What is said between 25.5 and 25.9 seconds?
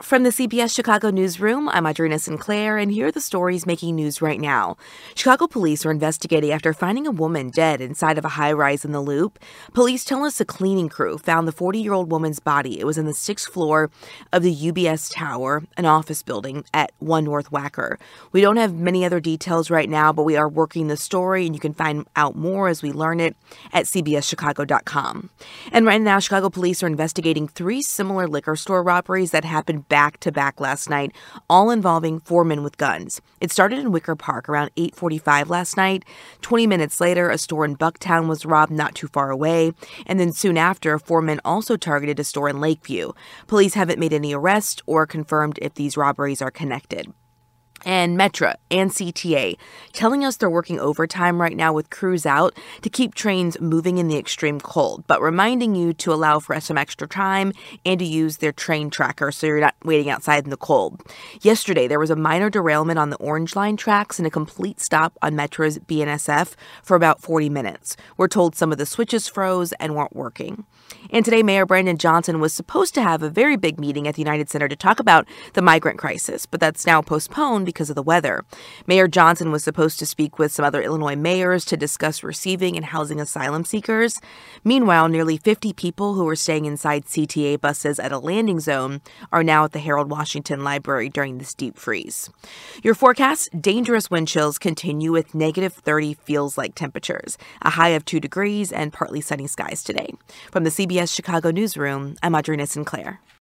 And